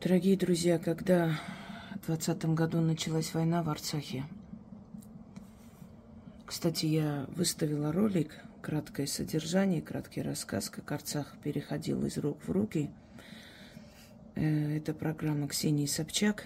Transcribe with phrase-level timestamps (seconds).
[0.00, 1.40] Дорогие друзья, когда
[1.96, 4.26] в двадцатом году началась война в Арцахе,
[6.46, 8.30] кстати, я выставила ролик,
[8.62, 12.90] краткое содержание, краткий рассказ, как Арцах переходил из рук в руки.
[14.36, 16.44] Э, это программа Ксении Собчак.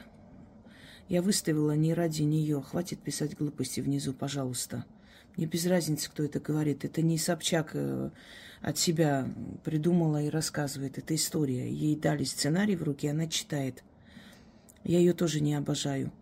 [1.11, 2.63] Я выставила не ради нее.
[2.63, 4.87] Хватит писать глупости внизу, пожалуйста.
[5.37, 6.85] Мне без разницы, кто это говорит.
[6.85, 8.11] Это не Собчак э,
[8.61, 9.29] от себя
[9.65, 10.99] придумала и рассказывает.
[10.99, 11.71] Это история.
[11.71, 13.83] Ей дали сценарий в руки, она читает.
[14.85, 16.13] Я ее тоже не обожаю.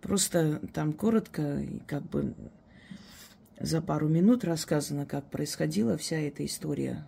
[0.00, 2.34] Просто там коротко, как бы
[3.60, 7.06] за пару минут рассказано, как происходила вся эта история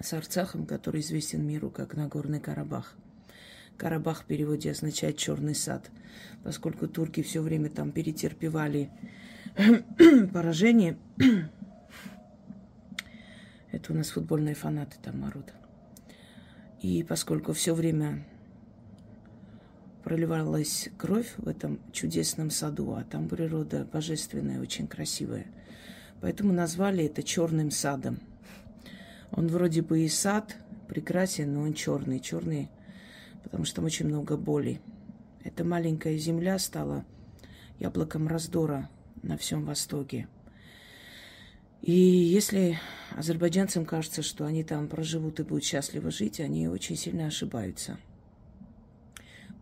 [0.00, 2.94] с Арцахом, который известен миру как Нагорный Карабах.
[3.76, 5.90] Карабах в переводе означает черный сад,
[6.42, 8.90] поскольку турки все время там перетерпевали
[10.32, 10.98] поражение.
[13.72, 15.52] Это у нас футбольные фанаты там орут.
[16.82, 18.26] И поскольку все время
[20.04, 25.46] проливалась кровь в этом чудесном саду, а там природа божественная, очень красивая.
[26.20, 28.20] Поэтому назвали это черным садом.
[29.32, 32.20] Он вроде бы и сад прекрасен, но он черный.
[32.20, 32.68] Черный,
[33.42, 34.80] потому что там очень много боли.
[35.44, 37.06] Эта маленькая земля стала
[37.78, 38.90] яблоком раздора
[39.26, 40.28] на всем Востоке.
[41.82, 42.78] И если
[43.16, 47.98] азербайджанцам кажется, что они там проживут и будут счастливо жить, они очень сильно ошибаются.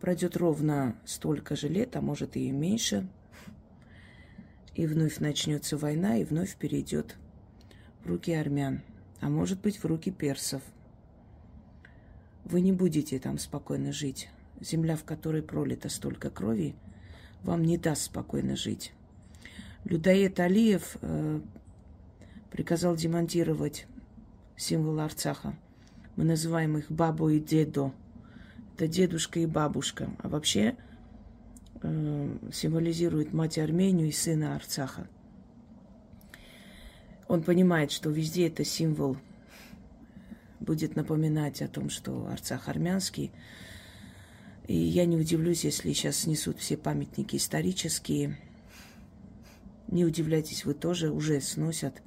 [0.01, 3.09] Пройдет ровно столько же лет, а может и меньше,
[4.75, 7.17] и вновь начнется война, и вновь перейдет
[8.03, 8.83] в руки армян,
[9.21, 10.63] а может быть в руки персов.
[12.45, 14.29] Вы не будете там спокойно жить.
[14.61, 16.75] Земля, в которой пролито столько крови,
[17.43, 18.93] вам не даст спокойно жить.
[19.85, 21.41] Людоед Алиев э,
[22.51, 23.87] приказал демонтировать
[24.57, 25.55] символ Арцаха.
[26.17, 27.93] Мы называем их бабу и дедо.
[28.75, 30.11] Это дедушка и бабушка.
[30.21, 30.75] А вообще
[31.83, 35.07] э, символизирует мать Армению и сына Арцаха.
[37.29, 39.19] Он понимает, что везде это символ
[40.61, 43.33] будет напоминать о том, что Арцах армянский.
[44.67, 48.39] И я не удивлюсь, если сейчас снесут все памятники исторические–
[49.95, 52.03] не удивляйтесь, вы тоже уже сносят,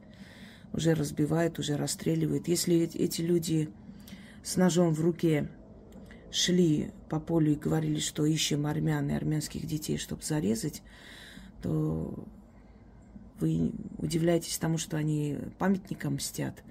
[0.73, 2.47] уже разбивают, уже расстреливают.
[2.47, 3.69] Если эти люди
[4.43, 5.49] с ножом в руке
[6.29, 10.83] шли по полю и говорили, что ищем армян и армянских детей, чтобы зарезать,
[11.63, 12.13] то
[13.39, 16.63] вы удивляетесь тому, что они памятникам мстят,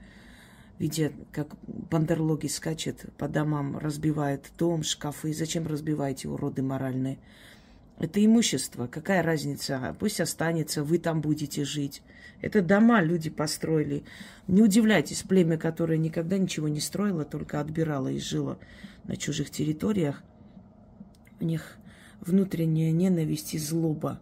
[0.78, 5.32] видя, как бандерлоги скачет по домам, разбивают дом, шкафы.
[5.32, 7.18] Зачем разбиваете, уроды моральные?
[7.98, 8.86] Это имущество.
[8.86, 9.96] Какая разница?
[9.98, 12.02] Пусть останется, вы там будете жить.
[12.42, 14.04] Это дома люди построили.
[14.46, 18.58] Не удивляйтесь, племя, которое никогда ничего не строило, только отбирало и жило
[19.04, 20.22] на чужих территориях.
[21.40, 21.78] У них
[22.20, 24.20] внутренняя ненависть и злоба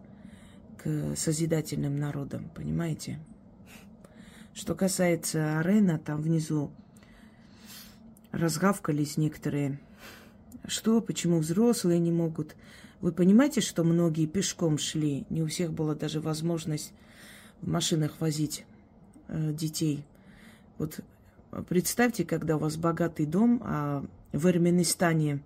[0.77, 3.19] к созидательным народам, понимаете?
[4.53, 6.71] Что касается арена, там внизу
[8.31, 9.79] разгавкались некоторые.
[10.65, 12.55] Что, почему взрослые не могут
[13.05, 16.91] вы понимаете, что многие пешком шли, не у всех была даже возможность
[17.61, 18.65] в машинах возить
[19.27, 20.03] э, детей.
[20.79, 21.01] Вот
[21.69, 25.43] представьте, когда у вас богатый дом, а в Армянистане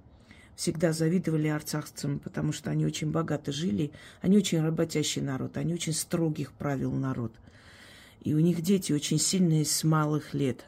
[0.55, 3.91] всегда завидовали арцахцам, потому что они очень богато жили,
[4.21, 7.33] они очень работящий народ, они очень строгих правил народ.
[8.21, 10.63] И у них дети очень сильные с малых лет.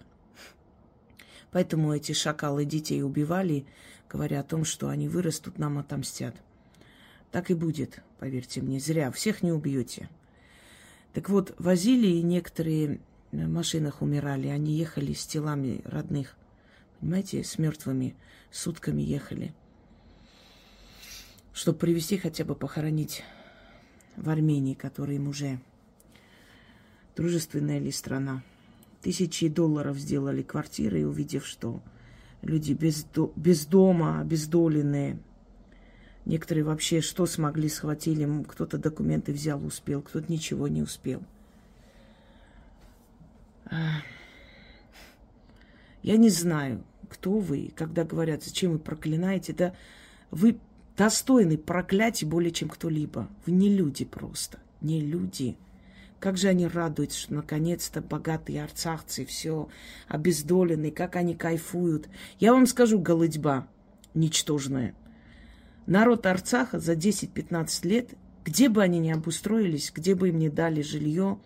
[1.52, 3.66] Поэтому эти шакалы детей убивали,
[4.10, 6.36] говоря о том, что они вырастут, нам отомстят.
[7.32, 9.10] Так и будет, поверьте мне, зря.
[9.12, 10.10] Всех не убьете.
[11.14, 13.00] Так вот, возили и некоторые
[13.32, 14.48] в машинах умирали.
[14.48, 16.36] Они ехали с телами родных.
[17.00, 18.16] Понимаете, с мертвыми
[18.52, 19.54] сутками ехали.
[21.54, 23.24] Чтобы привезти хотя бы похоронить
[24.18, 25.60] в Армении, которая им уже
[27.16, 28.44] дружественная ли страна.
[29.02, 31.82] Тысячи долларов сделали квартиры, увидев, что
[32.42, 35.18] люди без, до, без дома, обездоленные–
[36.26, 38.44] Некоторые вообще что смогли, схватили.
[38.44, 41.24] Кто-то документы взял, успел, кто-то ничего не успел.
[46.04, 49.54] Я не знаю, кто вы, когда говорят, зачем вы проклинаете.
[49.54, 49.76] Да
[50.30, 50.60] вы
[50.98, 53.28] достойны проклятий более, чем кто-либо.
[53.46, 55.58] Вы не люди просто, не люди.
[56.20, 59.70] Как же они радуются, что наконец-то богатые арцахцы, все
[60.08, 62.10] обездоленные, как они кайфуют.
[62.40, 63.68] Я вам скажу, голыдьба
[64.14, 64.94] ничтожная.
[65.86, 68.10] Народ Арцаха за 10-15 лет,
[68.46, 71.38] где бы они ни обустроились, где бы им ни дали жилье,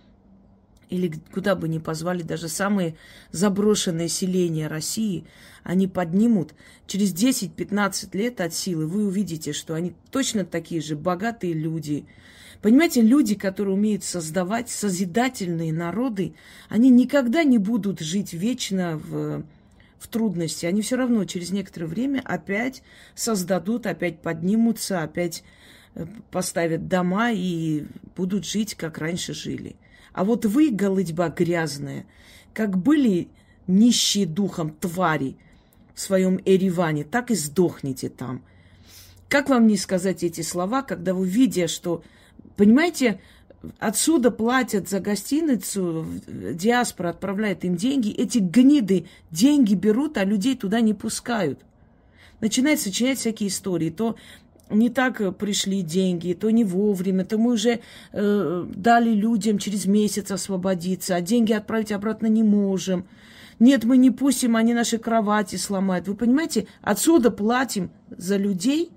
[0.90, 2.96] или куда бы ни позвали, даже самые
[3.32, 5.26] заброшенные селения России,
[5.64, 6.54] они поднимут.
[6.86, 12.06] Через 10-15 лет от силы вы увидите, что они точно такие же богатые люди.
[12.62, 16.36] Понимаете, люди, которые умеют создавать созидательные народы,
[16.70, 19.44] они никогда не будут жить вечно в,
[20.06, 20.68] в трудности.
[20.68, 22.84] Они все равно через некоторое время опять
[23.16, 25.44] создадут, опять поднимутся, опять
[25.96, 27.86] э, поставят дома и
[28.16, 29.76] будут жить, как раньше жили.
[30.14, 32.06] А вот вы, голыдьба грязная,
[32.54, 33.30] как были
[33.66, 35.38] нищие духом твари
[35.96, 38.44] в своем Эреване, так и сдохните там.
[39.28, 42.04] Как вам не сказать эти слова, когда вы, видя, что,
[42.56, 43.20] понимаете,
[43.80, 50.82] отсюда платят за гостиницу, диаспора отправляет им деньги, эти гниды деньги берут, а людей туда
[50.82, 51.60] не пускают.
[52.42, 53.90] Начинает сочинять всякие истории.
[53.90, 54.16] То
[54.70, 57.82] не так пришли деньги, то не вовремя, то мы уже
[58.12, 63.06] э, дали людям через месяц освободиться, а деньги отправить обратно не можем.
[63.60, 66.08] Нет, мы не пустим, они наши кровати сломают.
[66.08, 68.92] Вы понимаете, отсюда платим за людей,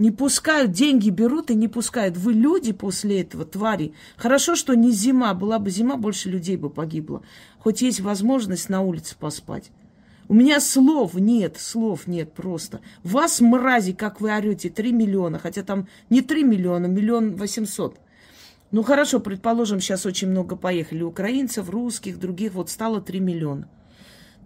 [0.00, 2.16] не пускают, деньги берут и не пускают.
[2.16, 3.92] Вы люди после этого, твари.
[4.16, 5.34] Хорошо, что не зима.
[5.34, 7.22] Была бы зима, больше людей бы погибло.
[7.58, 9.70] Хоть есть возможность на улице поспать.
[10.26, 12.80] У меня слов нет, слов нет просто.
[13.04, 17.98] Вас, мрази, как вы орете, 3 миллиона, хотя там не 3 миллиона, миллион восемьсот.
[18.70, 23.68] Ну хорошо, предположим, сейчас очень много поехали украинцев, русских, других, вот стало 3 миллиона.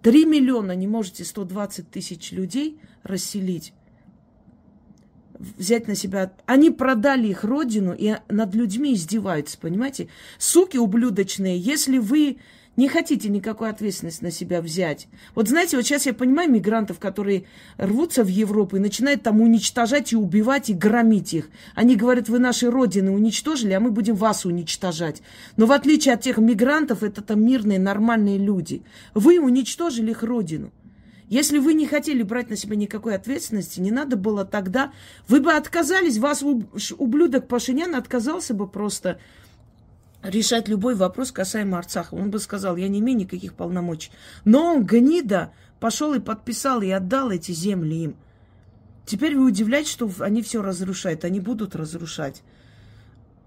[0.01, 3.71] 3 миллиона не можете 120 тысяч людей расселить,
[5.39, 6.31] взять на себя.
[6.45, 10.07] Они продали их родину и над людьми издеваются, понимаете?
[10.37, 12.37] Суки ублюдочные, если вы
[12.77, 15.07] не хотите никакой ответственности на себя взять.
[15.33, 17.45] Вот знаете, вот сейчас я понимаю мигрантов, которые
[17.77, 21.49] рвутся в Европу и начинают там уничтожать и убивать и громить их.
[21.73, 25.21] Они говорят, вы наши родины уничтожили, а мы будем вас уничтожать.
[25.57, 28.83] Но в отличие от тех мигрантов, это там мирные, нормальные люди.
[29.13, 30.71] Вы уничтожили их родину.
[31.27, 34.93] Если вы не хотели брать на себя никакой ответственности, не надо было тогда,
[35.27, 39.19] вы бы отказались, вас ублюдок Пашинян отказался бы просто
[40.21, 42.13] решать любой вопрос касаемо Арцаха.
[42.13, 44.11] Он бы сказал, я не имею никаких полномочий.
[44.43, 48.15] Но он, гнида, пошел и подписал, и отдал эти земли им.
[49.05, 51.25] Теперь вы удивляетесь, что они все разрушают.
[51.25, 52.41] Они будут разрушать.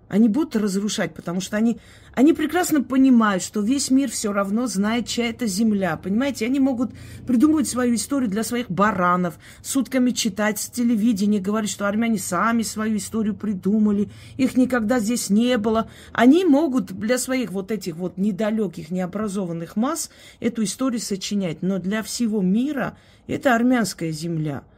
[0.09, 1.79] Они будут разрушать, потому что они,
[2.15, 5.97] они прекрасно понимают, что весь мир все равно знает, чья это земля.
[5.97, 6.93] Понимаете, они могут
[7.27, 12.97] придумывать свою историю для своих баранов, сутками читать с телевидения, говорить, что армяне сами свою
[12.97, 15.91] историю придумали, их никогда здесь не было.
[16.13, 21.61] Они могут для своих вот этих вот недалеких, необразованных масс эту историю сочинять.
[21.61, 22.97] Но для всего мира
[23.27, 24.63] это армянская земля–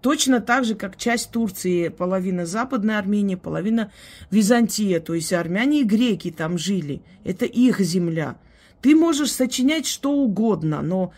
[0.00, 3.90] Точно так же, как часть Турции, половина Западной Армении, половина
[4.30, 5.00] Византия.
[5.00, 7.02] То есть армяне и греки там жили.
[7.24, 8.36] Это их земля.
[8.80, 11.12] Ты можешь сочинять что угодно, но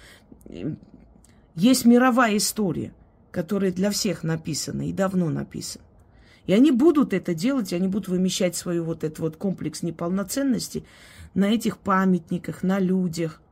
[1.55, 2.95] есть мировая история,
[3.31, 5.85] которая для всех написана и давно написана.
[6.47, 10.85] И они будут это делать, они будут вымещать свой вот этот вот комплекс неполноценности
[11.35, 13.43] на этих памятниках, на людях–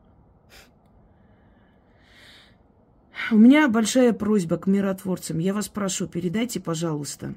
[3.30, 5.38] У меня большая просьба к миротворцам.
[5.38, 7.34] Я вас прошу, передайте, пожалуйста.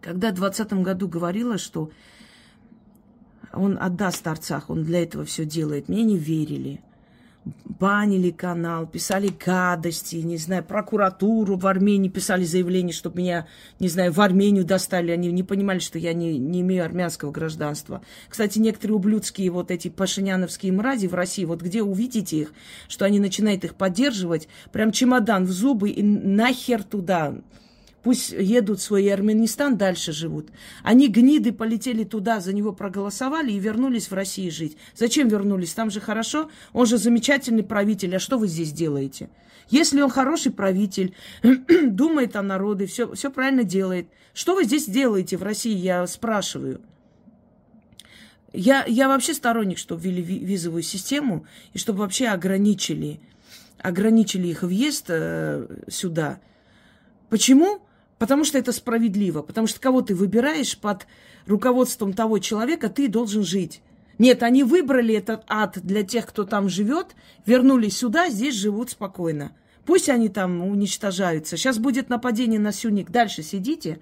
[0.00, 1.90] Когда в 2020 году говорила, что
[3.52, 6.80] он отдаст Арцах, он для этого все делает, мне не верили
[7.64, 13.46] банили канал, писали гадости, не знаю, прокуратуру в Армении писали заявление, чтобы меня,
[13.78, 15.10] не знаю, в Армению достали.
[15.10, 18.02] Они не понимали, что я не, не имею армянского гражданства.
[18.28, 22.52] Кстати, некоторые ублюдские вот эти пашиняновские мрази в России, вот где увидите их,
[22.88, 27.34] что они начинают их поддерживать, прям чемодан в зубы и нахер туда.
[28.06, 30.50] Пусть едут в свой Армянистан, дальше живут.
[30.84, 34.76] Они гниды полетели туда, за него проголосовали и вернулись в Россию жить.
[34.94, 35.74] Зачем вернулись?
[35.74, 38.14] Там же хорошо, он же замечательный правитель.
[38.14, 39.28] А что вы здесь делаете?
[39.70, 45.36] Если он хороший правитель, думает о народе, все, все правильно делает, что вы здесь делаете
[45.36, 46.82] в России, я спрашиваю.
[48.52, 53.18] Я, я вообще сторонник, чтобы ввели визовую систему и чтобы вообще ограничили,
[53.78, 56.38] ограничили их въезд э, сюда.
[57.30, 57.80] Почему?
[58.18, 59.42] Потому что это справедливо.
[59.42, 61.06] Потому что кого ты выбираешь под
[61.46, 63.82] руководством того человека, ты должен жить.
[64.18, 69.52] Нет, они выбрали этот ад для тех, кто там живет, вернулись сюда, здесь живут спокойно.
[69.84, 71.56] Пусть они там уничтожаются.
[71.56, 73.10] Сейчас будет нападение на Сюник.
[73.10, 74.00] Дальше сидите.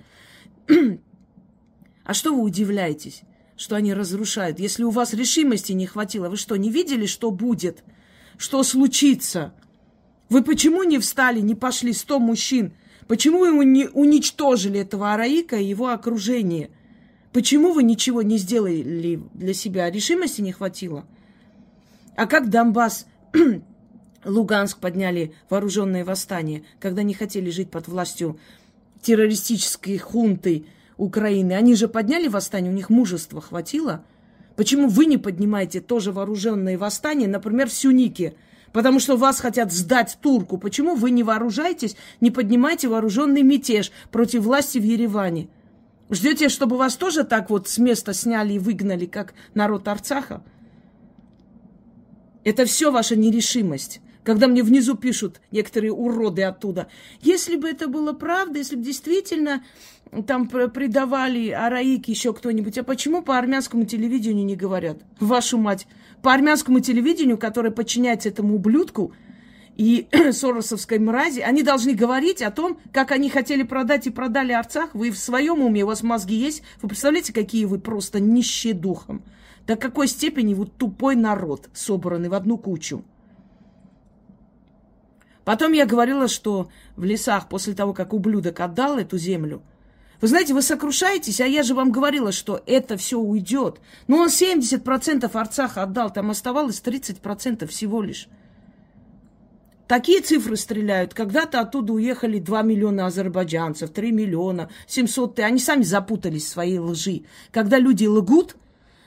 [2.04, 3.23] а что вы удивляетесь,
[3.56, 4.61] что они разрушают?
[4.61, 7.83] Если у вас решимости не хватило, вы что, не видели, что будет?
[8.38, 9.52] Что случится?
[10.28, 12.73] Вы почему не встали, не пошли сто мужчин
[13.06, 16.70] Почему ему не уничтожили этого Араика и его окружение?
[17.32, 19.90] Почему вы ничего не сделали для себя?
[19.90, 21.04] Решимости не хватило?
[22.16, 23.06] А как Донбасс,
[24.25, 28.38] Луганск подняли вооруженное восстание, когда не хотели жить под властью
[29.02, 31.52] террористической хунты Украины?
[31.52, 34.04] Они же подняли восстание, у них мужества хватило.
[34.56, 38.34] Почему вы не поднимаете тоже вооруженное восстание, например, в Сюнике?
[38.74, 40.58] Потому что вас хотят сдать турку.
[40.58, 45.48] Почему вы не вооружаетесь, не поднимаете вооруженный мятеж против власти в Ереване?
[46.10, 50.42] Ждете, чтобы вас тоже так вот с места сняли и выгнали, как народ Арцаха?
[52.42, 54.00] Это все ваша нерешимость.
[54.24, 56.88] Когда мне внизу пишут некоторые уроды оттуда.
[57.20, 59.62] Если бы это было правда, если бы действительно
[60.23, 64.99] там предавали Араики, еще кто-нибудь, а почему по армянскому телевидению не говорят?
[65.18, 65.87] Вашу мать.
[66.23, 69.12] По армянскому телевидению, которое подчиняется этому ублюдку,
[69.76, 74.94] и соросовской мрази, они должны говорить о том, как они хотели продать и продали Арцах.
[74.94, 76.62] Вы в своем уме, у вас мозги есть.
[76.80, 79.23] Вы представляете, какие вы просто нищие духом.
[79.66, 83.04] До какой степени вы тупой народ, собранный в одну кучу.
[85.44, 89.62] Потом я говорила, что в лесах, после того, как ублюдок отдал эту землю,
[90.24, 93.82] вы знаете, вы сокрушаетесь, а я же вам говорила, что это все уйдет.
[94.06, 98.28] Но он 70% Арцаха отдал, там оставалось 30% всего лишь.
[99.86, 101.12] Такие цифры стреляют.
[101.12, 105.46] Когда-то оттуда уехали 2 миллиона азербайджанцев, 3 миллиона, 700 тысяч.
[105.46, 107.24] Они сами запутались в своей лжи.
[107.50, 108.56] Когда люди лгут,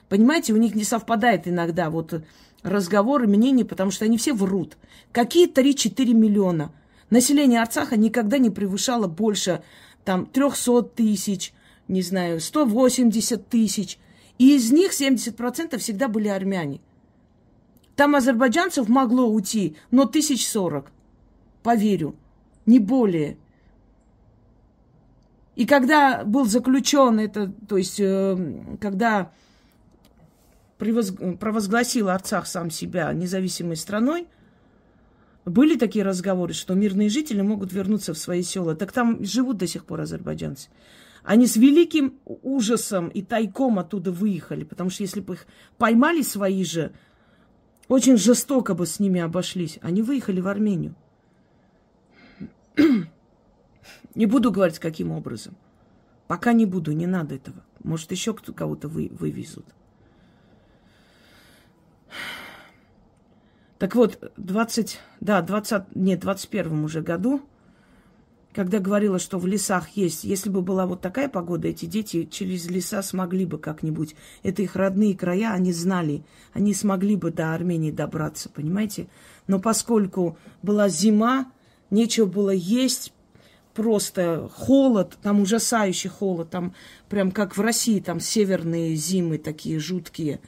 [0.09, 2.13] понимаете, у них не совпадает иногда вот
[2.61, 4.77] разговоры, мнения, потому что они все врут.
[5.11, 6.71] Какие 3-4 миллиона?
[7.09, 9.63] Население Арцаха никогда не превышало больше
[10.07, 11.53] там 300 тысяч,
[11.89, 13.99] не знаю, 180 тысяч.
[14.37, 16.79] И из них 70% всегда были армяне.
[17.97, 20.93] Там азербайджанцев могло уйти, но тысяч сорок.
[21.61, 22.15] Поверю,
[22.65, 23.37] не более.
[25.57, 29.33] И когда был заключен это, то есть, э, когда
[30.77, 34.29] провозгласил Арцах сам себя независимой страной,
[35.47, 38.75] были такие разговоры, что мирные жители могут вернуться в свои села.
[38.75, 40.69] Так там живут до сих пор азербайджанцы.
[41.23, 46.63] Они с великим ужасом и тайком оттуда выехали, потому что если бы их поймали свои
[46.63, 46.91] же,
[47.87, 49.79] очень жестоко бы с ними обошлись.
[49.81, 50.95] Они выехали в Армению.
[54.15, 55.55] Не буду говорить, каким образом.
[56.27, 57.63] Пока не буду, не надо этого.
[57.83, 59.65] Может, еще кого-то вы, вывезут.
[63.79, 67.41] Так вот, 20, да, 20, нет, 21 уже году
[68.57, 72.67] когда говорила, что в лесах есть, если бы была вот такая погода, эти дети через
[72.67, 74.15] леса смогли бы как-нибудь.
[74.41, 79.09] Это их родные края, они знали, они смогли бы до Армении добраться, понимаете?
[79.45, 81.51] Но поскольку была зима,
[81.91, 83.13] нечего было есть,
[83.75, 86.73] просто холод, там ужасающий холод, там
[87.09, 90.39] прям как в России, там северные зимы такие жуткие,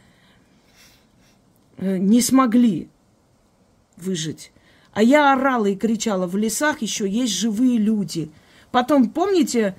[1.78, 2.90] э, не смогли
[4.02, 4.52] выжить.
[4.94, 8.32] А я орала и кричала, в лесах еще есть живые люди.
[8.72, 9.76] Потом, помните,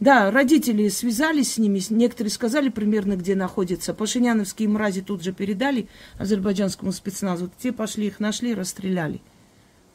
[0.00, 3.94] да, родители связались с ними, некоторые сказали примерно, где находятся.
[3.94, 5.88] Пашиняновские мрази тут же передали
[6.18, 7.50] азербайджанскому спецназу.
[7.58, 9.20] Те пошли, их нашли, расстреляли.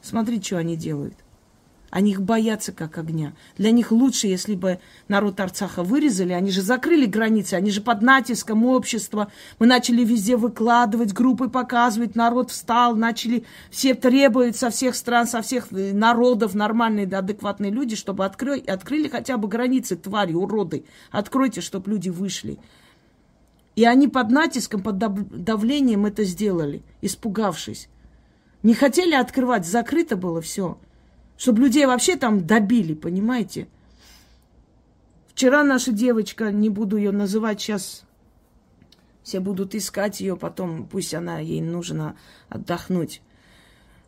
[0.02, 1.14] Смотрите, что они делают.
[1.90, 3.34] Они их боятся как огня.
[3.58, 4.78] Для них лучше, если бы
[5.08, 6.32] народ Арцаха вырезали.
[6.32, 9.32] Они же закрыли границы, они же под натиском общества.
[9.58, 15.42] Мы начали везде выкладывать, группы показывать, народ встал, начали, все требуют со всех стран, со
[15.42, 20.84] всех э, народов нормальные, адекватные люди, чтобы открой, открыли хотя бы границы, твари, уроды.
[21.10, 22.58] Откройте, чтобы люди вышли.
[23.74, 27.88] И они под натиском, под давлением это сделали, испугавшись.
[28.62, 30.78] Не хотели открывать, закрыто было все.
[31.40, 33.66] Чтобы людей вообще там добили, понимаете?
[35.28, 38.04] Вчера наша девочка, не буду ее называть сейчас,
[39.22, 42.14] все будут искать ее потом, пусть она, ей нужно
[42.50, 43.22] отдохнуть.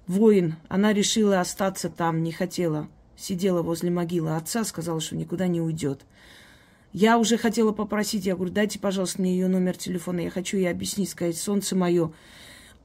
[0.07, 2.91] Воин, она решила остаться там, не хотела.
[3.17, 6.03] Сидела возле могилы отца, сказала, что никуда не уйдет.
[6.93, 10.71] Я уже хотела попросить, я говорю, дайте, пожалуйста, мне ее номер телефона, я хочу ей
[10.71, 12.13] объяснить, сказать, солнце мое,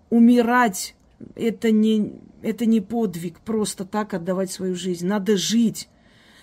[0.10, 0.96] умирать
[1.36, 5.07] это не, это не подвиг, просто так отдавать свою жизнь.
[5.07, 5.89] Надо жить.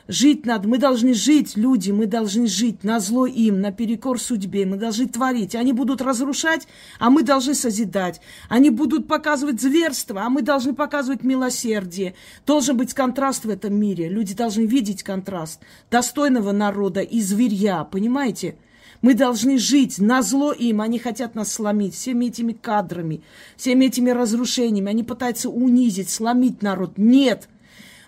[0.06, 0.68] Жить надо.
[0.68, 4.66] Мы должны жить, люди, мы должны жить на зло им, на перекор судьбе.
[4.66, 5.54] Мы должны творить.
[5.54, 8.20] Они будут разрушать, а мы должны созидать.
[8.50, 12.14] Они будут показывать зверство, а мы должны показывать милосердие.
[12.46, 14.10] Должен быть контраст в этом мире.
[14.10, 18.56] Люди должны видеть контраст достойного народа и зверья, понимаете?
[19.04, 20.80] Мы должны жить на зло им.
[20.80, 23.20] Они хотят нас сломить всеми этими кадрами,
[23.54, 24.88] всеми этими разрушениями.
[24.88, 26.96] Они пытаются унизить, сломить народ.
[26.96, 27.50] Нет.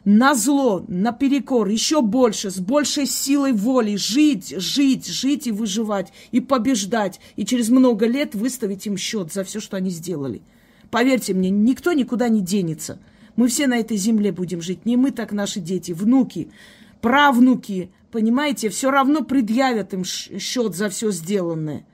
[0.07, 6.41] на зло, наперекор, еще больше, с большей силой воли жить, жить, жить и выживать, и
[6.41, 10.41] побеждать, и через много лет выставить им счет за все, что они сделали.
[10.91, 12.99] Поверьте мне, никто никуда не денется.
[13.37, 14.87] Мы все на этой земле будем жить.
[14.87, 16.49] Не мы, так наши дети, внуки,
[17.03, 21.87] правнуки, понимаете, все равно предъявят им счет за все сделанное.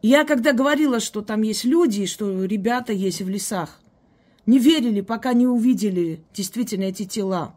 [0.00, 3.82] Я когда говорила, что там есть люди, что ребята есть в лесах,
[4.46, 7.54] не верили, пока не увидели действительно эти тела.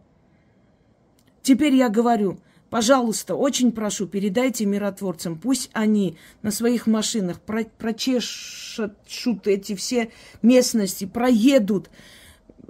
[1.41, 9.73] Теперь я говорю, пожалуйста, очень прошу, передайте миротворцам, пусть они на своих машинах прочешут эти
[9.73, 10.11] все
[10.41, 11.89] местности, проедут,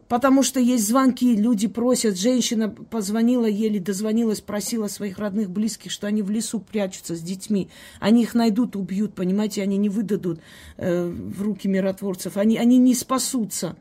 [0.07, 6.07] Потому что есть звонки, люди просят, женщина позвонила, еле дозвонилась, просила своих родных, близких, что
[6.07, 7.69] они в лесу прячутся с детьми.
[7.99, 10.39] Они их найдут, убьют, понимаете, они не выдадут
[10.77, 13.75] э, в руки миротворцев, они, они не спасутся.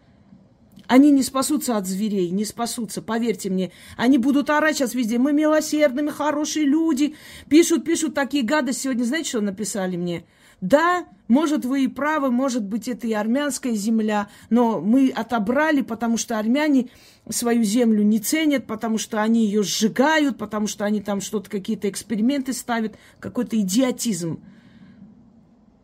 [0.93, 3.73] Они не спасутся от зверей, не спасутся, поверьте мне.
[3.97, 5.17] Они будут орать сейчас везде.
[5.17, 7.15] Мы милосердные, мы хорошие люди.
[7.49, 8.83] Пишут, пишут такие гадости.
[8.83, 10.27] Сегодня знаете, что написали мне?
[10.61, 16.19] Да, может, вы и правы, может быть, это и армянская земля, но мы отобрали, потому
[16.19, 16.91] что армяне
[17.27, 21.89] свою землю не ценят, потому что они ее сжигают, потому что они там что-то, какие-то
[21.89, 24.43] эксперименты ставят, какой-то идиотизм.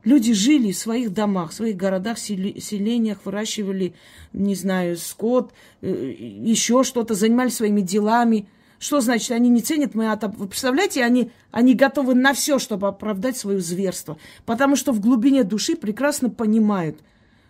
[0.09, 3.93] Люди жили в своих домах, в своих городах, селениях, выращивали,
[4.33, 8.49] не знаю, скот, э, еще что-то, занимались своими делами–
[8.79, 10.29] что значит, они не ценят мы это?
[10.29, 14.19] Вы представляете, они, они готовы на все, чтобы оправдать свое зверство.
[14.47, 17.00] Потому что в глубине души прекрасно понимают,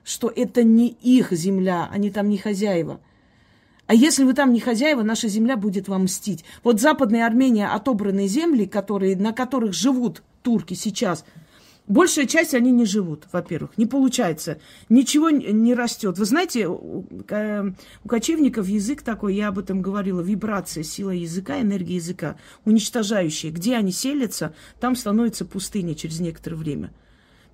[0.05, 2.99] что это не их земля, они там не хозяева.
[3.87, 6.47] А если вы там не хозяева, наша земля будет вам мстить.
[6.65, 11.27] Вот Западная Армения, отобранные земли, которые, на которых живут турки сейчас–
[11.89, 14.59] Большая часть они не живут, во-первых, не получается,
[14.91, 16.19] ничего не растет.
[16.19, 17.07] Вы знаете, у
[18.07, 23.51] кочевников язык такой, я об этом говорила, вибрация, сила языка, энергия языка, уничтожающая.
[23.51, 26.93] Где они селятся, там становится пустыня через некоторое время.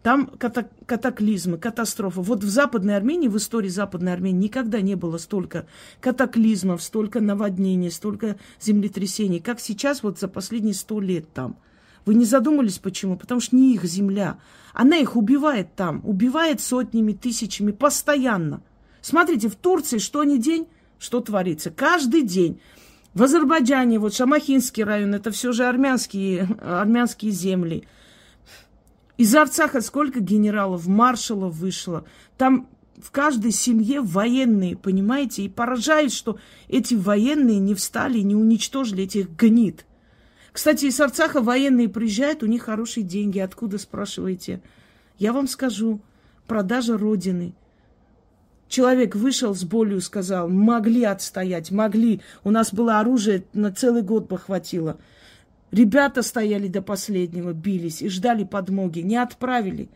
[0.03, 2.21] Там катаклизмы, катастрофы.
[2.21, 5.67] Вот в Западной Армении, в истории Западной Армении никогда не было столько
[6.01, 11.57] катаклизмов, столько наводнений, столько землетрясений, как сейчас вот за последние сто лет там–
[12.05, 13.17] вы не задумались, почему?
[13.17, 14.39] Потому что не их земля.
[14.73, 18.63] Она их убивает там, убивает сотнями, тысячами, постоянно.
[19.01, 20.67] Смотрите, в Турции что ни день,
[20.99, 21.71] что творится.
[21.71, 22.61] Каждый день.
[23.15, 27.87] В Азербайджане, вот Шамахинский район, это все же армянские, армянские земли.
[29.17, 32.05] Из Арцаха сколько генералов, маршалов вышло.
[32.37, 32.69] Там
[33.01, 35.43] в каждой семье военные, понимаете?
[35.43, 36.39] И поражает, что
[36.69, 39.87] эти военные не встали, не уничтожили этих гнид.
[40.55, 43.41] Кстати, из Арцаха военные приезжают, у них хорошие деньги.
[43.41, 44.63] Откуда, спрашиваете?
[45.19, 46.01] Я вам скажу.
[46.47, 47.55] Продажа Родины.
[48.69, 52.21] Человек вышел с болью, сказал, могли отстоять, могли.
[52.45, 54.97] У нас было оружие, на целый год бы хватило.
[55.73, 59.01] Ребята стояли до последнего, бились и ждали подмоги.
[59.01, 59.89] Не отправили.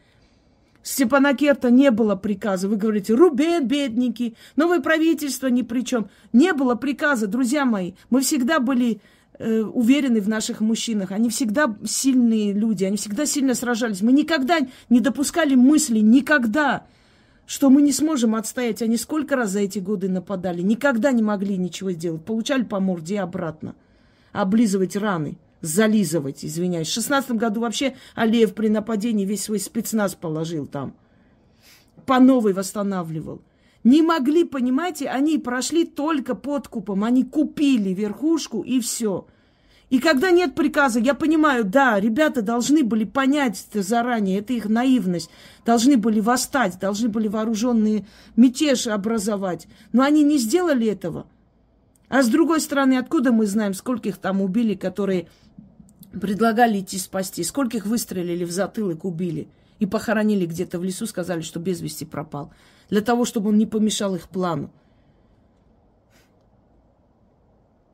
[0.83, 2.69] Степанакерта не было приказа.
[2.69, 6.11] Вы говорите, Рубен, бедники, новое правительство ни при чем.
[6.33, 7.93] Не было приказа, друзья мои.
[8.11, 9.01] Мы всегда были
[9.41, 11.13] Э, уверены в наших мужчинах.
[11.13, 14.03] Они всегда сильные люди, они всегда сильно сражались.
[14.03, 16.87] Мы никогда не допускали мысли, никогда,
[17.47, 18.83] что мы не сможем отстоять.
[18.83, 22.25] Они сколько раз за эти годы нападали, никогда не могли ничего сделать.
[22.25, 23.77] Получали по морде и обратно.
[24.33, 26.89] Облизывать раны, зализывать, извиняюсь.
[26.89, 30.95] В шестнадцатом году вообще Алиев при нападении весь свой спецназ положил там.
[32.07, 33.41] По новой восстанавливал.
[33.85, 39.27] Не могли, понимаете, они прошли только подкупом, они купили верхушку и все.
[39.89, 44.69] И когда нет приказа, я понимаю, да, ребята должны были понять это заранее, это их
[44.69, 45.31] наивность,
[45.65, 51.27] должны были восстать, должны были вооруженные мятеж образовать, но они не сделали этого.
[52.09, 55.29] А с другой стороны, откуда мы знаем, скольких там убили, которые
[56.13, 59.49] предлагали идти спасти, скольких выстрелили в затылок, убили.
[59.79, 62.53] И похоронили где-то в лесу, сказали, что без вести пропал
[62.91, 64.71] для того, чтобы он не помешал их плану.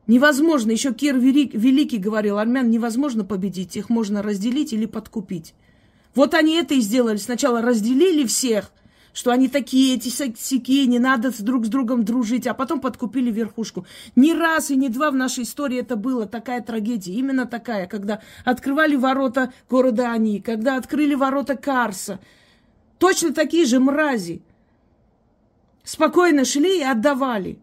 [0.07, 5.55] Невозможно, еще Кир Великий говорил, армян невозможно победить, их можно разделить или подкупить.
[6.15, 7.17] Вот они это и сделали.
[7.17, 8.71] Сначала разделили всех,
[9.15, 13.87] что они такие, эти сякие, не надо друг с другом дружить, а потом подкупили верхушку.
[14.15, 18.21] Ни раз и ни два в нашей истории это было, такая трагедия, именно такая, когда
[18.45, 22.21] открывали ворота города Они, когда открыли ворота Карса.
[22.99, 24.43] Точно такие же мрази
[25.85, 27.59] спокойно шли и отдавали.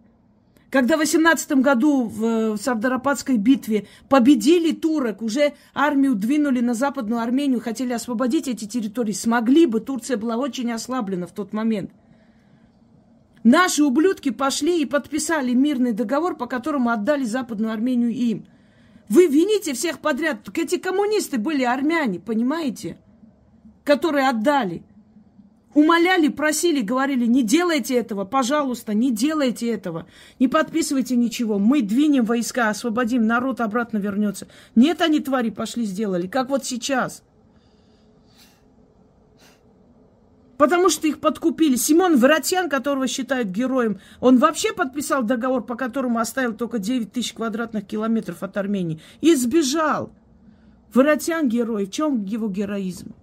[0.69, 7.59] Когда в 18 году в Сардарападской битве победили турок, уже армию двинули на Западную Армению,
[7.59, 11.91] хотели освободить эти территории, смогли бы, Турция была очень ослаблена в тот момент.
[13.43, 18.45] Наши ублюдки пошли и подписали мирный договор, по которому отдали Западную Армению им.
[19.09, 20.47] Вы вините всех подряд.
[20.57, 22.97] Эти коммунисты были армяне, понимаете?
[23.83, 24.83] Которые отдали.
[25.73, 30.05] Умоляли, просили, говорили, не делайте этого, пожалуйста, не делайте этого,
[30.37, 31.59] не подписывайте ничего.
[31.59, 34.47] Мы двинем войска, освободим, народ обратно вернется.
[34.75, 37.23] Нет, они твари пошли сделали, как вот сейчас.
[40.57, 41.75] Потому что их подкупили.
[41.75, 47.33] Симон Воротян, которого считают героем, он вообще подписал договор, по которому оставил только 9 тысяч
[47.33, 49.01] квадратных километров от Армении.
[49.21, 50.11] И сбежал.
[50.93, 51.87] Воротян герой.
[51.87, 53.15] В чем его героизм?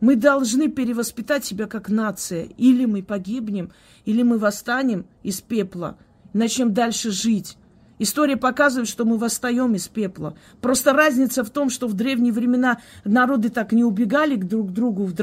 [0.00, 2.44] Мы должны перевоспитать себя как нация.
[2.56, 3.72] Или мы погибнем,
[4.04, 5.98] или мы восстанем из пепла,
[6.32, 7.56] начнем дальше жить.
[7.98, 10.36] История показывает, что мы восстаем из пепла.
[10.60, 15.04] Просто разница в том, что в древние времена народы так не убегали к друг другу
[15.04, 15.14] в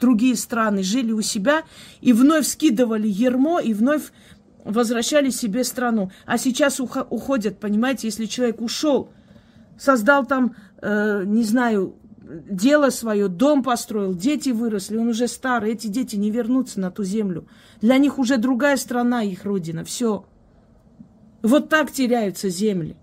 [0.00, 1.62] другие страны, жили у себя
[2.00, 4.10] и вновь скидывали ермо и вновь
[4.64, 6.10] возвращали себе страну.
[6.24, 9.10] А сейчас уходят, понимаете, если человек ушел,
[9.78, 11.94] создал там, э, не знаю,
[12.26, 17.04] дело свое, дом построил, дети выросли, он уже старый, эти дети не вернутся на ту
[17.04, 17.48] землю.
[17.80, 20.26] Для них уже другая страна, их родина, все.
[21.42, 22.96] Вот так теряются земли.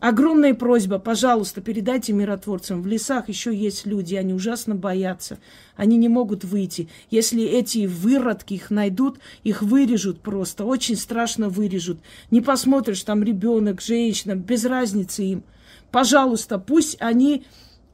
[0.00, 2.82] Огромная просьба, пожалуйста, передайте миротворцам.
[2.82, 5.38] В лесах еще есть люди, они ужасно боятся.
[5.76, 6.88] Они не могут выйти.
[7.08, 10.64] Если эти выродки их найдут, их вырежут просто.
[10.64, 12.00] Очень страшно вырежут.
[12.32, 15.44] Не посмотришь, там ребенок, женщина, без разницы им.
[15.92, 17.44] Пожалуйста, пусть они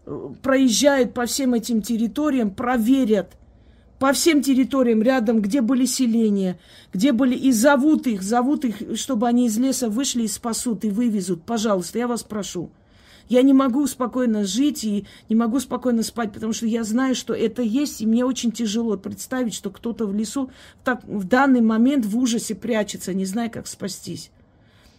[0.06, 3.32] э, проезжают по всем этим территориям, проверят
[3.98, 6.60] по всем территориям рядом, где были селения,
[6.92, 10.90] где были, и зовут их, зовут их, чтобы они из леса вышли и спасут, и
[10.90, 11.42] вывезут.
[11.42, 12.70] Пожалуйста, я вас прошу.
[13.28, 17.34] Я не могу спокойно жить и не могу спокойно спать, потому что я знаю, что
[17.34, 20.50] это есть, и мне очень тяжело представить, что кто-то в лесу
[20.84, 24.30] так, в данный момент в ужасе прячется, не зная, как спастись.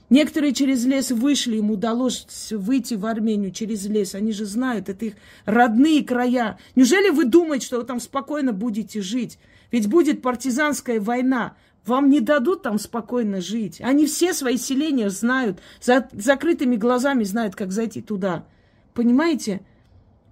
[0.09, 4.15] Некоторые через лес вышли, им удалось выйти в Армению через лес.
[4.15, 5.13] Они же знают, это их
[5.45, 6.57] родные края.
[6.75, 9.37] Неужели вы думаете, что вы там спокойно будете жить?
[9.71, 11.55] Ведь будет партизанская война.
[11.85, 13.81] Вам не дадут там спокойно жить.
[13.81, 18.45] Они все свои селения знают, за закрытыми глазами знают, как зайти туда.
[18.93, 19.61] Понимаете?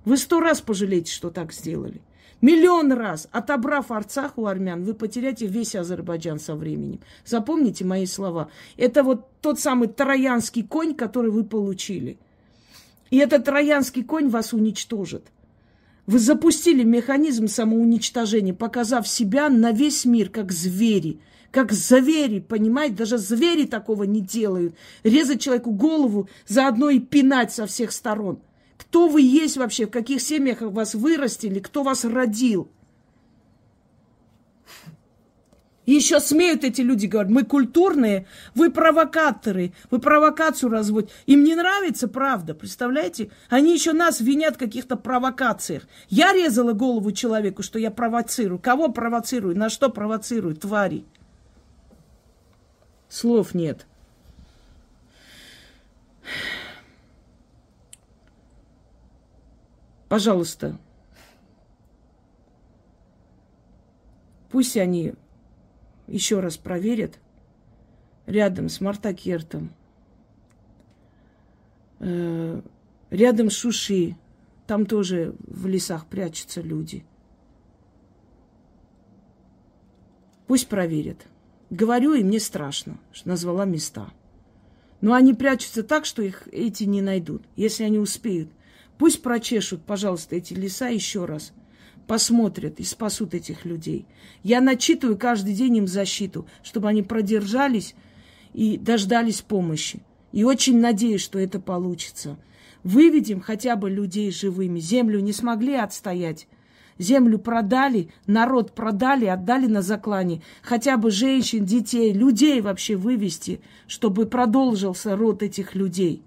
[0.05, 2.01] Вы сто раз пожалеете, что так сделали.
[2.39, 6.99] Миллион раз, отобрав Арцах у армян, вы потеряете весь Азербайджан со временем.
[7.25, 8.49] Запомните мои слова.
[8.77, 12.17] Это вот тот самый троянский конь, который вы получили.
[13.09, 15.23] И этот троянский конь вас уничтожит.
[16.05, 21.19] Вы запустили механизм самоуничтожения, показав себя на весь мир, как звери.
[21.51, 22.95] Как звери, понимаете?
[22.95, 24.75] Даже звери такого не делают.
[25.03, 28.39] Резать человеку голову, заодно и пинать со всех сторон.
[28.89, 32.69] Кто вы есть вообще, в каких семьях вас вырастили, кто вас родил.
[35.85, 41.13] Еще смеют эти люди говорить, мы культурные, вы провокаторы, вы провокацию разводите.
[41.27, 43.29] Им не нравится правда, представляете?
[43.49, 45.87] Они еще нас винят в каких-то провокациях.
[46.09, 48.59] Я резала голову человеку, что я провоцирую.
[48.59, 49.57] Кого провоцирую?
[49.57, 50.55] На что провоцирую?
[50.55, 51.05] Твари.
[53.07, 53.85] Слов нет.
[60.09, 60.77] Пожалуйста,
[64.49, 65.13] пусть они
[66.07, 67.19] еще раз проверят
[68.25, 69.73] рядом с Мартакертом,
[71.99, 72.61] э,
[73.09, 74.15] рядом с Шуши,
[74.65, 77.05] там тоже в лесах прячутся люди.
[80.45, 81.27] Пусть проверят.
[81.69, 84.09] Говорю, и мне страшно, что назвала места.
[85.01, 88.49] Но они прячутся так, что их эти не найдут, если они успеют.
[88.97, 91.53] Пусть прочешут, пожалуйста, эти леса еще раз.
[92.07, 94.05] Посмотрят и спасут этих людей.
[94.43, 97.95] Я начитываю каждый день им защиту, чтобы они продержались
[98.53, 100.01] и дождались помощи.
[100.31, 102.37] И очень надеюсь, что это получится.
[102.83, 104.79] Выведем хотя бы людей живыми.
[104.79, 106.47] Землю не смогли отстоять.
[106.97, 110.41] Землю продали, народ продали, отдали на заклане.
[110.63, 116.23] Хотя бы женщин, детей, людей вообще вывести, чтобы продолжился род этих людей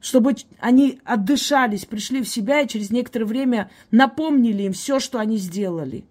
[0.00, 5.36] чтобы они отдышались, пришли в себя и через некоторое время напомнили им все, что они
[5.36, 6.04] сделали.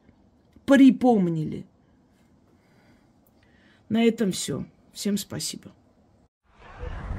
[0.66, 1.66] Припомнили.
[3.90, 4.64] На этом все.
[4.94, 5.72] Всем спасибо.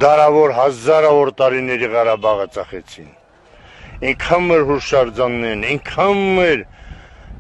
[0.03, 3.11] Դարավոր հազարավոր տարիների Ղարաբաղը ծախեցին։
[4.11, 6.64] Ինքան մեր հուշարձաններն, ինքան մեր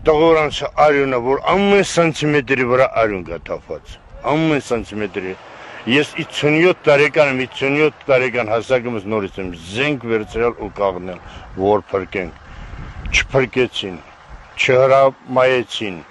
[0.06, 3.96] տղորանց արյունը, որ ամեն սանտիմետրի վրա արյուն կա թափված։
[4.34, 5.34] Ամեն սանտիմետրի։
[5.87, 11.21] Ես 57 տարեկան եմ, 57 տարեկան հասակումս նորից եմ զենք վերցրել ու կաղնել,
[11.55, 13.93] որ փրկենք։ Չփրկեցին,
[14.59, 16.01] չհրամայեցին,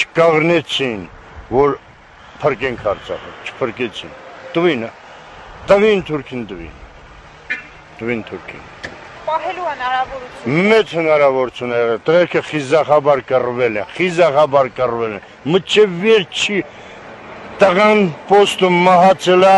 [0.00, 1.02] չկաղնեցին,
[1.50, 1.76] որ
[2.40, 4.16] փրկենք Արցախը, չփրկեցին։
[4.56, 4.88] Տվին,
[5.68, 6.74] տվին Թուրքին տվին։
[8.00, 8.64] Տվին Թուրքին։
[9.26, 15.22] Պահելու հնարավորություն։ Մեծ հնարավորություն է եղել։ Տրեքը խիզախաբար կռվել է, խիզախաբար կռվել է։
[15.52, 16.58] Մինչև վերջի
[17.56, 19.52] տղան պոստում մահացել է,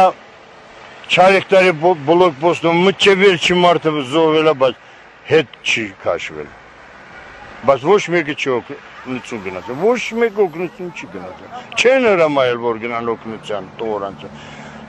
[1.10, 1.72] չարեկտարի
[2.06, 4.76] բլոկ պոստում մինչև վերջի մարդը զոհվել է, բայց
[5.30, 6.52] հետ չի քաշվել։
[7.66, 13.12] Բայց ոչ մեկը չի օգնություն գնացել։ Ոչ մեկ օգնություն չի գնացել։ Չեն հրամայել, որ գնան
[13.18, 14.30] օգնության տորանցը։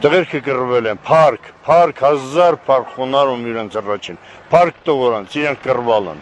[0.06, 4.22] Տղերքը կռվել են, փարք, փարք, հազար փարք խոնարում իրենց առաջին։
[4.54, 6.22] Փարք տողորանց, իրենք կռվալ են։